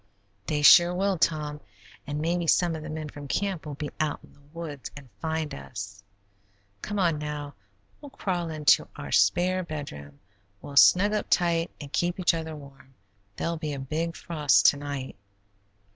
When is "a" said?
13.73-13.79